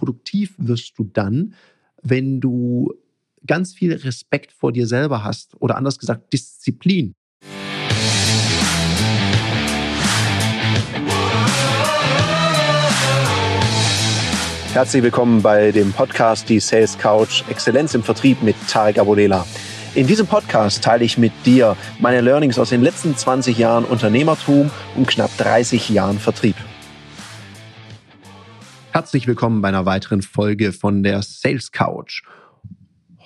[0.00, 1.52] produktiv wirst du dann,
[2.02, 2.94] wenn du
[3.46, 7.14] ganz viel Respekt vor dir selber hast oder anders gesagt Disziplin.
[14.72, 19.46] Herzlich willkommen bei dem Podcast Die Sales Couch Exzellenz im Vertrieb mit Tarek Abodela.
[19.94, 24.70] In diesem Podcast teile ich mit dir meine Learnings aus den letzten 20 Jahren Unternehmertum
[24.96, 26.56] und knapp 30 Jahren Vertrieb.
[29.00, 32.22] Herzlich willkommen bei einer weiteren Folge von der Sales Couch.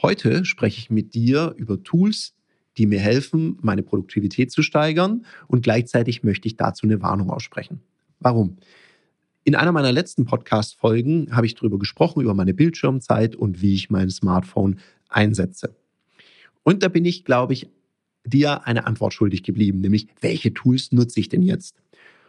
[0.03, 2.33] Heute spreche ich mit dir über Tools,
[2.79, 7.81] die mir helfen, meine Produktivität zu steigern und gleichzeitig möchte ich dazu eine Warnung aussprechen.
[8.21, 8.59] Warum?
[9.43, 13.91] In einer meiner letzten Podcast-Folgen habe ich darüber gesprochen, über meine Bildschirmzeit und wie ich
[13.91, 15.75] mein Smartphone einsetze.
[16.63, 17.69] Und da bin ich, glaube ich,
[18.25, 21.75] dir eine Antwort schuldig geblieben, nämlich welche Tools nutze ich denn jetzt?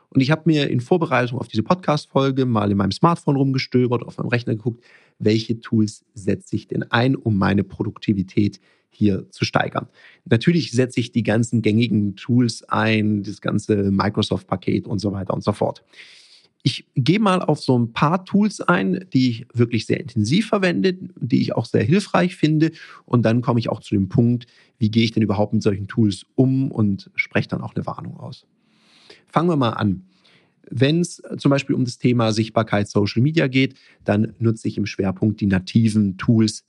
[0.09, 4.17] Und ich habe mir in Vorbereitung auf diese Podcast-Folge mal in meinem Smartphone rumgestöbert, auf
[4.17, 4.83] meinem Rechner geguckt,
[5.19, 9.87] welche Tools setze ich denn ein, um meine Produktivität hier zu steigern.
[10.25, 15.43] Natürlich setze ich die ganzen gängigen Tools ein, das ganze Microsoft-Paket und so weiter und
[15.43, 15.83] so fort.
[16.63, 20.93] Ich gehe mal auf so ein paar Tools ein, die ich wirklich sehr intensiv verwende,
[20.93, 22.71] die ich auch sehr hilfreich finde.
[23.05, 24.47] Und dann komme ich auch zu dem Punkt,
[24.79, 28.17] wie gehe ich denn überhaupt mit solchen Tools um und spreche dann auch eine Warnung
[28.17, 28.47] aus.
[29.35, 30.03] Fangen wir mal an.
[30.71, 34.85] Wenn es zum Beispiel um das Thema Sichtbarkeit Social Media geht, dann nutze ich im
[34.85, 36.63] Schwerpunkt die nativen Tools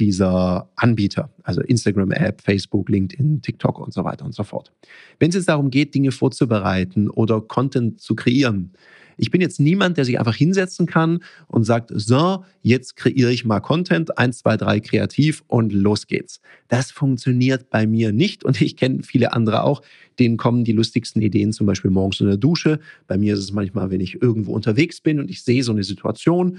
[0.00, 4.72] dieser Anbieter, also Instagram-App, Facebook, LinkedIn, TikTok und so weiter und so fort.
[5.20, 8.72] Wenn es jetzt darum geht, Dinge vorzubereiten oder Content zu kreieren,
[9.18, 13.44] ich bin jetzt niemand, der sich einfach hinsetzen kann und sagt, so, jetzt kreiere ich
[13.44, 16.40] mal Content, eins, zwei, drei kreativ und los geht's.
[16.68, 19.82] Das funktioniert bei mir nicht und ich kenne viele andere auch,
[20.18, 22.78] denen kommen die lustigsten Ideen zum Beispiel morgens in der Dusche.
[23.06, 25.84] Bei mir ist es manchmal, wenn ich irgendwo unterwegs bin und ich sehe so eine
[25.84, 26.58] Situation,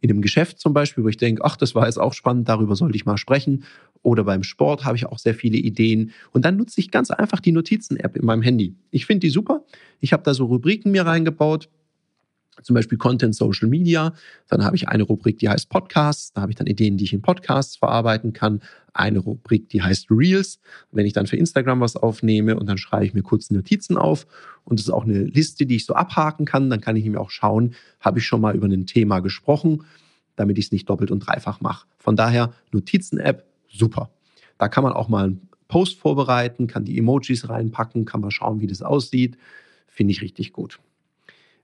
[0.00, 2.76] in einem Geschäft zum Beispiel, wo ich denke, ach, das war jetzt auch spannend, darüber
[2.76, 3.64] sollte ich mal sprechen.
[4.02, 6.12] Oder beim Sport habe ich auch sehr viele Ideen.
[6.32, 8.74] Und dann nutze ich ganz einfach die Notizen-App in meinem Handy.
[8.90, 9.64] Ich finde die super.
[10.00, 11.68] Ich habe da so Rubriken mir reingebaut
[12.62, 14.12] zum Beispiel Content Social Media.
[14.48, 16.32] Dann habe ich eine Rubrik, die heißt Podcasts.
[16.32, 18.62] Da habe ich dann Ideen, die ich in Podcasts verarbeiten kann.
[18.92, 20.58] Eine Rubrik, die heißt Reels.
[20.90, 24.26] Wenn ich dann für Instagram was aufnehme und dann schreibe ich mir kurz Notizen auf.
[24.64, 26.70] Und das ist auch eine Liste, die ich so abhaken kann.
[26.70, 29.84] Dann kann ich mir auch schauen, habe ich schon mal über ein Thema gesprochen,
[30.34, 31.86] damit ich es nicht doppelt und dreifach mache.
[31.98, 34.10] Von daher Notizen-App, super.
[34.58, 38.60] Da kann man auch mal einen Post vorbereiten, kann die Emojis reinpacken, kann mal schauen,
[38.60, 39.36] wie das aussieht.
[39.86, 40.80] Finde ich richtig gut.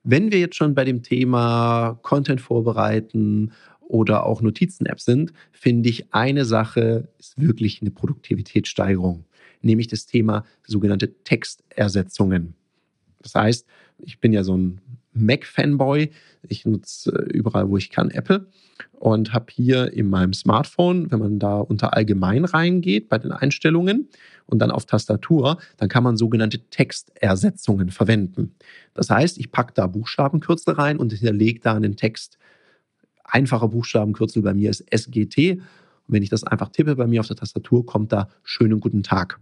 [0.05, 6.13] Wenn wir jetzt schon bei dem Thema Content vorbereiten oder auch Notizen-Apps sind, finde ich
[6.13, 9.25] eine Sache ist wirklich eine Produktivitätssteigerung,
[9.61, 12.55] nämlich das Thema sogenannte Textersetzungen.
[13.21, 13.67] Das heißt,
[13.99, 14.81] ich bin ja so ein
[15.13, 16.11] Mac-Fanboy.
[16.49, 18.47] Ich nutze äh, überall, wo ich kann, Apple
[19.03, 24.09] und habe hier in meinem Smartphone, wenn man da unter Allgemein reingeht bei den Einstellungen
[24.47, 28.55] und dann auf Tastatur, dann kann man sogenannte Textersetzungen verwenden.
[28.95, 32.39] Das heißt, ich packe da Buchstabenkürzel rein und hinterlege da einen Text.
[33.25, 35.55] Einfacher Buchstabenkürzel bei mir ist SGT.
[35.55, 35.63] Und
[36.07, 39.41] wenn ich das einfach tippe bei mir auf der Tastatur, kommt da schönen guten Tag.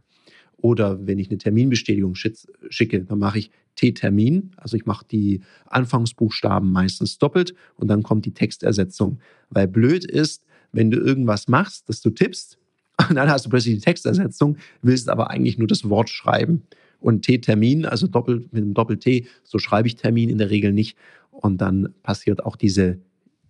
[0.57, 4.53] Oder wenn ich eine Terminbestätigung schicke, dann mache ich T-Termin.
[4.57, 9.21] Also ich mache die Anfangsbuchstaben meistens doppelt und dann kommt die Textersetzung.
[9.49, 12.59] Weil blöd ist, wenn du irgendwas machst, dass du tippst
[13.09, 16.63] und dann hast du plötzlich die Textersetzung, willst aber eigentlich nur das Wort schreiben.
[17.01, 20.99] Und T-Termin, also doppelt mit einem Doppel-T, so schreibe ich Termin in der Regel nicht.
[21.31, 22.99] Und dann passiert auch diese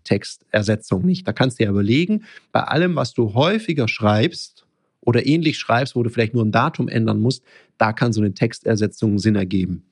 [0.05, 1.27] Textersetzung nicht.
[1.27, 4.67] Da kannst du ja überlegen, bei allem, was du häufiger schreibst,
[5.01, 7.43] oder ähnlich schreibst, wo du vielleicht nur ein Datum ändern musst,
[7.79, 9.85] da kann so eine Textersetzung Sinn ergeben.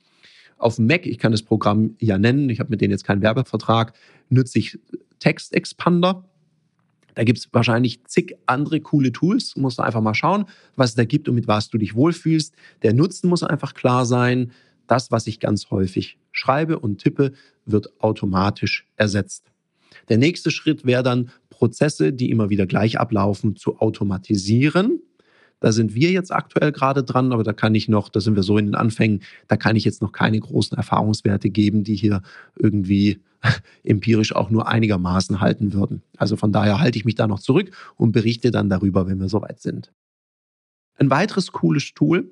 [0.58, 3.94] Auf Mac, ich kann das Programm ja nennen, ich habe mit denen jetzt keinen Werbevertrag,
[4.28, 4.78] nutze ich
[5.20, 6.24] Textexpander.
[7.14, 9.54] Da gibt es wahrscheinlich zig andere coole Tools.
[9.54, 10.44] Du musst einfach mal schauen,
[10.76, 12.54] was es da gibt und mit was du dich wohlfühlst.
[12.82, 14.52] Der Nutzen muss einfach klar sein.
[14.86, 17.32] Das, was ich ganz häufig schreibe und tippe,
[17.64, 19.50] wird automatisch ersetzt.
[20.08, 25.00] Der nächste Schritt wäre dann, Prozesse, die immer wieder gleich ablaufen, zu automatisieren.
[25.60, 28.42] Da sind wir jetzt aktuell gerade dran, aber da kann ich noch, da sind wir
[28.42, 32.22] so in den Anfängen, da kann ich jetzt noch keine großen Erfahrungswerte geben, die hier
[32.56, 33.20] irgendwie
[33.84, 36.02] empirisch auch nur einigermaßen halten würden.
[36.16, 39.28] Also von daher halte ich mich da noch zurück und berichte dann darüber, wenn wir
[39.28, 39.92] soweit sind.
[40.96, 42.30] Ein weiteres cooles Tool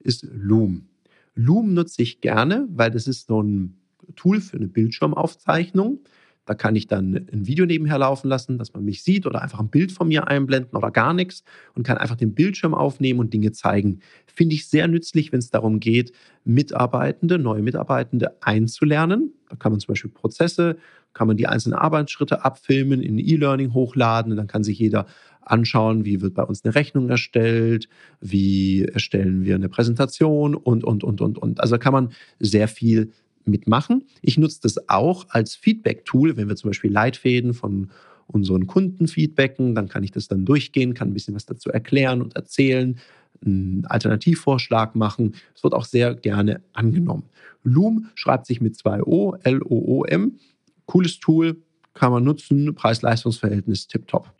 [0.00, 0.86] ist Loom.
[1.34, 3.78] Loom nutze ich gerne, weil das ist so ein
[4.16, 6.00] Tool für eine Bildschirmaufzeichnung.
[6.48, 9.60] Da kann ich dann ein Video nebenher laufen lassen, dass man mich sieht oder einfach
[9.60, 13.34] ein Bild von mir einblenden oder gar nichts und kann einfach den Bildschirm aufnehmen und
[13.34, 14.00] Dinge zeigen.
[14.34, 16.12] Finde ich sehr nützlich, wenn es darum geht,
[16.44, 19.34] Mitarbeitende, neue Mitarbeitende einzulernen.
[19.50, 20.78] Da kann man zum Beispiel Prozesse,
[21.12, 25.04] kann man die einzelnen Arbeitsschritte abfilmen, in E-Learning hochladen und dann kann sich jeder
[25.42, 27.90] anschauen, wie wird bei uns eine Rechnung erstellt,
[28.22, 31.60] wie erstellen wir eine Präsentation und, und, und, und, und.
[31.60, 32.08] Also kann man
[32.38, 33.12] sehr viel
[33.48, 34.04] mitmachen.
[34.22, 37.90] Ich nutze das auch als Feedback-Tool, wenn wir zum Beispiel Leitfäden von
[38.26, 42.20] unseren Kunden feedbacken, dann kann ich das dann durchgehen, kann ein bisschen was dazu erklären
[42.20, 42.98] und erzählen,
[43.44, 45.34] einen Alternativvorschlag machen.
[45.54, 47.24] Es wird auch sehr gerne angenommen.
[47.62, 50.38] Loom schreibt sich mit zwei O, L-O-O-M.
[50.86, 51.56] Cooles Tool,
[51.94, 54.32] kann man nutzen, Preis-Leistungs-Verhältnis tipptopp.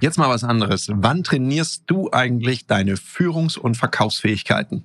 [0.00, 0.88] Jetzt mal was anderes.
[0.94, 4.84] Wann trainierst du eigentlich deine Führungs- und Verkaufsfähigkeiten?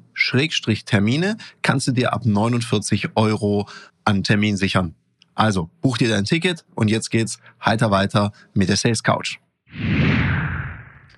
[0.85, 3.67] Termine kannst du dir ab 49 Euro
[4.05, 4.95] an Termin sichern.
[5.35, 9.37] Also buch dir dein Ticket und jetzt geht's heiter weiter mit der Sales Couch.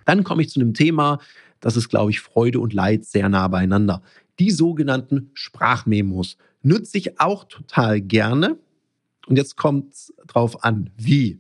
[0.06, 1.20] Dann komme ich zu einem Thema,
[1.60, 4.02] das ist, glaube ich, Freude und Leid sehr nah beieinander.
[4.40, 8.58] Die sogenannten Sprachmemos nutze ich auch total gerne.
[9.28, 11.40] Und jetzt kommt es drauf an, wie.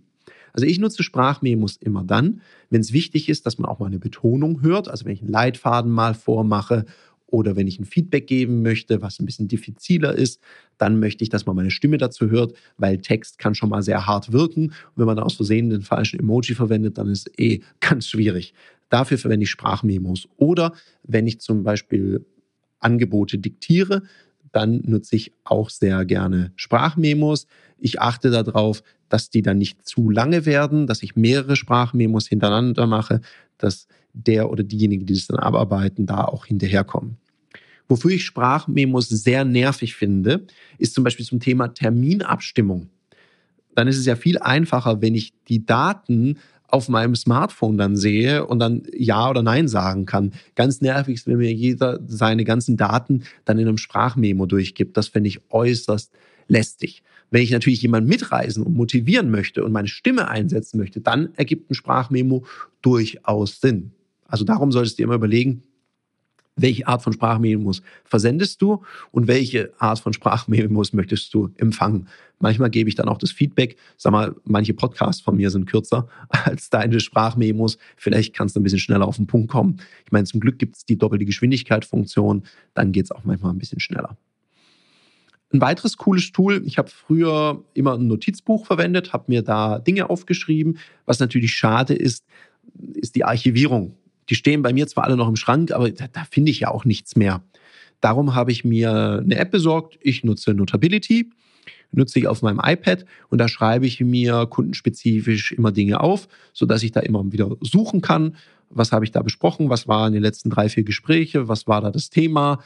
[0.53, 3.99] Also ich nutze Sprachmemos immer dann, wenn es wichtig ist, dass man auch mal eine
[3.99, 4.87] Betonung hört.
[4.87, 6.85] Also wenn ich einen Leitfaden mal vormache
[7.33, 10.39] oder wenn ich ein Feedback geben möchte, was ein bisschen diffiziler ist,
[10.77, 14.05] dann möchte ich, dass man meine Stimme dazu hört, weil Text kann schon mal sehr
[14.05, 14.65] hart wirken.
[14.65, 18.53] Und wenn man aus Versehen den falschen Emoji verwendet, dann ist eh ganz schwierig.
[18.89, 20.27] Dafür verwende ich Sprachmemos.
[20.37, 22.23] Oder wenn ich zum Beispiel
[22.77, 24.03] Angebote diktiere,
[24.51, 27.47] dann nutze ich auch sehr gerne Sprachmemos.
[27.79, 32.85] Ich achte darauf, dass die dann nicht zu lange werden, dass ich mehrere Sprachmemos hintereinander
[32.85, 33.21] mache,
[33.57, 37.17] dass der oder diejenigen, die das dann abarbeiten, da auch hinterherkommen.
[37.87, 40.45] Wofür ich Sprachmemos sehr nervig finde,
[40.77, 42.89] ist zum Beispiel zum Thema Terminabstimmung.
[43.75, 46.37] Dann ist es ja viel einfacher, wenn ich die Daten
[46.67, 50.33] auf meinem Smartphone dann sehe und dann Ja oder Nein sagen kann.
[50.55, 54.97] Ganz nervig ist, wenn mir jeder seine ganzen Daten dann in einem Sprachmemo durchgibt.
[54.97, 56.11] Das finde ich äußerst
[56.47, 57.03] lästig.
[57.29, 61.69] Wenn ich natürlich jemanden mitreisen und motivieren möchte und meine Stimme einsetzen möchte, dann ergibt
[61.69, 62.43] ein Sprachmemo
[62.81, 63.91] durchaus Sinn.
[64.25, 65.61] Also darum solltest du dir immer überlegen,
[66.55, 72.07] welche Art von Sprachmemos versendest du und welche Art von Sprachmemos möchtest du empfangen.
[72.39, 73.77] Manchmal gebe ich dann auch das Feedback.
[73.97, 77.77] Sag mal, manche Podcasts von mir sind kürzer als deine Sprachmemos.
[77.95, 79.77] Vielleicht kannst du ein bisschen schneller auf den Punkt kommen.
[80.05, 82.43] Ich meine, zum Glück gibt es die doppelte Geschwindigkeit-Funktion.
[82.73, 84.17] Dann geht es auch manchmal ein bisschen schneller.
[85.53, 90.09] Ein weiteres cooles Tool, ich habe früher immer ein Notizbuch verwendet, habe mir da Dinge
[90.09, 90.79] aufgeschrieben.
[91.05, 92.25] Was natürlich schade ist,
[92.95, 93.95] ist die Archivierung
[94.33, 96.69] die stehen bei mir zwar alle noch im Schrank, aber da, da finde ich ja
[96.69, 97.43] auch nichts mehr.
[98.01, 99.99] Darum habe ich mir eine App besorgt.
[100.01, 101.29] Ich nutze Notability,
[101.91, 106.81] nutze ich auf meinem iPad und da schreibe ich mir kundenspezifisch immer Dinge auf, sodass
[106.81, 108.35] ich da immer wieder suchen kann.
[108.71, 109.69] Was habe ich da besprochen?
[109.69, 111.47] Was waren die letzten drei, vier Gespräche?
[111.47, 112.57] Was war da das Thema?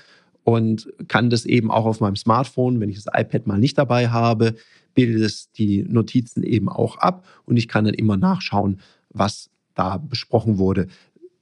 [0.45, 4.07] Und kann das eben auch auf meinem Smartphone, wenn ich das iPad mal nicht dabei
[4.07, 4.55] habe,
[4.93, 8.79] bildet es die Notizen eben auch ab und ich kann dann immer nachschauen,
[9.09, 10.87] was da besprochen wurde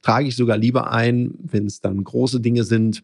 [0.06, 3.02] trage ich sogar lieber ein, wenn es dann große Dinge sind,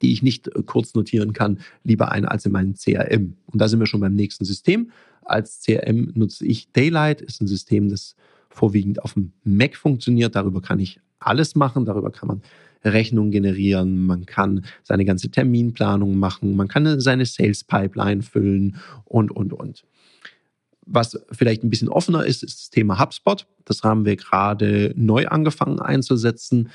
[0.00, 3.34] die ich nicht äh, kurz notieren kann, lieber ein als in meinem CRM.
[3.44, 4.90] Und da sind wir schon beim nächsten System.
[5.22, 8.16] Als CRM nutze ich Daylight, ist ein System, das
[8.48, 10.34] vorwiegend auf dem Mac funktioniert.
[10.34, 11.84] Darüber kann ich alles machen.
[11.84, 12.42] Darüber kann man
[12.82, 19.30] Rechnungen generieren, man kann seine ganze Terminplanung machen, man kann seine Sales Pipeline füllen und,
[19.30, 19.84] und, und.
[20.90, 23.46] Was vielleicht ein bisschen offener ist, ist das Thema HubSpot.
[23.64, 26.70] Das haben wir gerade neu angefangen einzusetzen.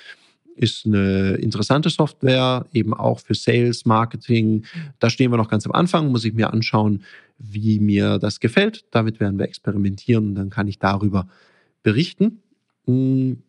[0.55, 4.65] Ist eine interessante Software, eben auch für Sales, Marketing.
[4.99, 7.03] Da stehen wir noch ganz am Anfang, muss ich mir anschauen,
[7.39, 8.85] wie mir das gefällt.
[8.91, 11.27] Damit werden wir experimentieren und dann kann ich darüber
[11.81, 12.43] berichten.
[12.85, 13.41] Hm.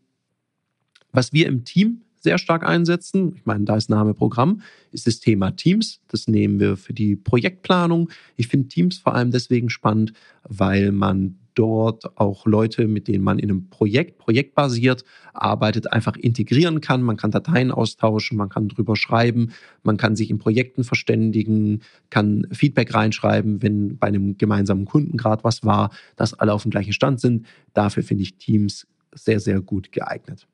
[1.12, 3.35] Was wir im Team sehr stark einsetzen.
[3.37, 6.00] Ich meine, da ist Name Programm, ist das Thema Teams.
[6.09, 8.11] Das nehmen wir für die Projektplanung.
[8.37, 10.12] Ich finde Teams vor allem deswegen spannend,
[10.43, 16.81] weil man dort auch Leute, mit denen man in einem Projekt, projektbasiert arbeitet, einfach integrieren
[16.81, 17.02] kann.
[17.02, 19.52] Man kann Dateien austauschen, man kann drüber schreiben,
[19.83, 25.45] man kann sich in Projekten verständigen, kann Feedback reinschreiben, wenn bei einem gemeinsamen Kunden gerade
[25.45, 27.47] was war, dass alle auf dem gleichen Stand sind.
[27.73, 30.49] Dafür finde ich Teams sehr, sehr gut geeignet.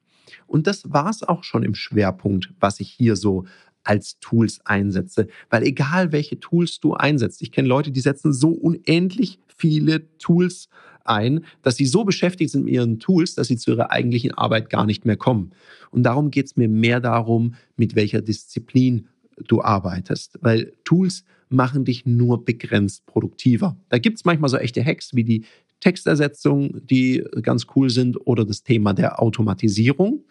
[0.47, 3.45] Und das war es auch schon im Schwerpunkt, was ich hier so
[3.85, 5.29] als Tools einsetze.
[5.49, 10.69] Weil egal welche Tools du einsetzt, ich kenne Leute, die setzen so unendlich viele Tools
[11.05, 14.71] ein, dass sie so beschäftigt sind mit ihren Tools, dass sie zu ihrer eigentlichen Arbeit
[14.71, 15.53] gar nicht mehr kommen.
[15.91, 19.09] Und darum geht es mir mehr darum, mit welcher Disziplin
[19.49, 20.39] du arbeitest.
[20.41, 23.77] Weil Tools machen dich nur begrenzt produktiver.
[23.89, 25.45] Da gibt es manchmal so echte Hacks wie die
[25.81, 30.25] Textersetzung, die ganz cool sind, oder das Thema der Automatisierung.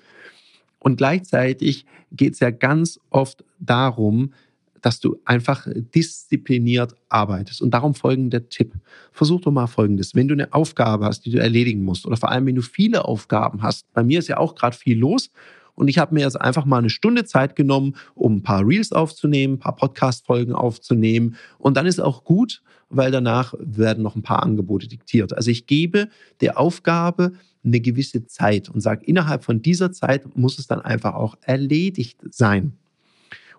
[0.80, 4.34] Und gleichzeitig geht es ja ganz oft darum,
[4.82, 7.62] dass du einfach diszipliniert arbeitest.
[7.62, 8.74] Und darum folgender Tipp.
[9.12, 10.16] Versuch doch mal Folgendes.
[10.16, 13.06] Wenn du eine Aufgabe hast, die du erledigen musst, oder vor allem, wenn du viele
[13.06, 15.32] Aufgaben hast, bei mir ist ja auch gerade viel los,
[15.80, 18.92] und ich habe mir jetzt einfach mal eine Stunde Zeit genommen, um ein paar Reels
[18.92, 21.38] aufzunehmen, ein paar Podcast-Folgen aufzunehmen.
[21.58, 25.32] Und dann ist auch gut, weil danach werden noch ein paar Angebote diktiert.
[25.34, 26.10] Also ich gebe
[26.42, 27.32] der Aufgabe
[27.64, 32.20] eine gewisse Zeit und sage, innerhalb von dieser Zeit muss es dann einfach auch erledigt
[32.30, 32.74] sein.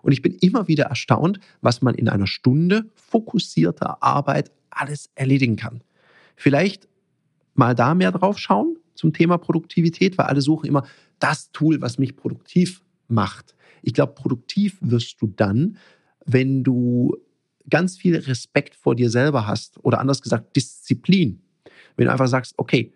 [0.03, 5.55] Und ich bin immer wieder erstaunt, was man in einer Stunde fokussierter Arbeit alles erledigen
[5.55, 5.81] kann.
[6.35, 6.87] Vielleicht
[7.55, 10.85] mal da mehr drauf schauen zum Thema Produktivität, weil alle suchen immer
[11.17, 13.55] das Tool, was mich produktiv macht.
[13.81, 15.77] Ich glaube, produktiv wirst du dann,
[16.25, 17.17] wenn du
[17.67, 21.41] ganz viel Respekt vor dir selber hast oder anders gesagt Disziplin.
[21.95, 22.93] Wenn du einfach sagst, okay,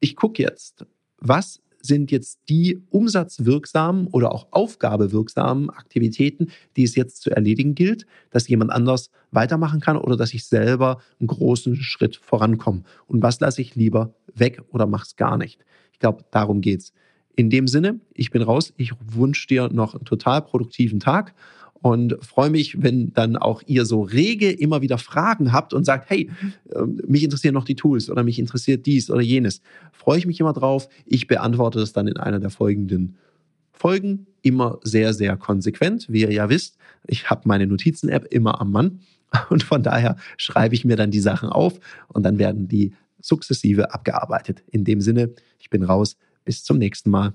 [0.00, 0.86] ich gucke jetzt,
[1.18, 8.06] was sind jetzt die umsatzwirksamen oder auch aufgabewirksamen Aktivitäten, die es jetzt zu erledigen gilt,
[8.30, 12.82] dass jemand anders weitermachen kann oder dass ich selber einen großen Schritt vorankomme.
[13.06, 15.64] Und was lasse ich lieber weg oder mache es gar nicht?
[15.92, 16.92] Ich glaube, darum geht es.
[17.36, 18.72] In dem Sinne, ich bin raus.
[18.76, 21.34] Ich wünsche dir noch einen total produktiven Tag
[21.82, 26.10] und freue mich, wenn dann auch ihr so rege immer wieder Fragen habt und sagt,
[26.10, 26.30] hey,
[26.74, 29.62] ähm, mich interessieren noch die Tools oder mich interessiert dies oder jenes.
[29.92, 30.88] Freue ich mich immer drauf.
[31.06, 33.16] Ich beantworte das dann in einer der folgenden
[33.72, 34.26] Folgen.
[34.42, 36.76] Immer sehr, sehr konsequent, wie ihr ja wisst.
[37.06, 39.00] Ich habe meine Notizen-App immer am Mann
[39.48, 43.92] und von daher schreibe ich mir dann die Sachen auf und dann werden die sukzessive
[43.92, 44.62] abgearbeitet.
[44.70, 46.16] In dem Sinne, ich bin raus.
[46.44, 47.34] Bis zum nächsten Mal.